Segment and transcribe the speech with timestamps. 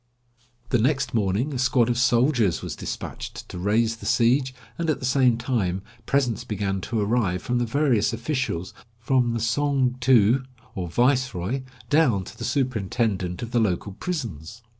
[0.69, 4.97] The next morning a squad of soldiers was despatched to raise the siege, and at
[4.99, 10.43] the same time presents began to arrive from the various officials, from the Tsongtu,
[10.73, 11.61] or viceroy,
[11.91, 14.63] down to the superintendent of the local prisons.